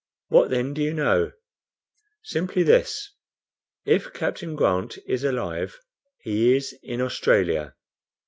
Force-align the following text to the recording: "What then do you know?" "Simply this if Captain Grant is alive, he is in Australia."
"What 0.29 0.49
then 0.49 0.73
do 0.73 0.81
you 0.81 0.95
know?" 0.95 1.31
"Simply 2.23 2.63
this 2.63 3.13
if 3.85 4.11
Captain 4.13 4.55
Grant 4.55 4.97
is 5.05 5.23
alive, 5.23 5.77
he 6.23 6.55
is 6.57 6.73
in 6.81 7.01
Australia." 7.01 7.75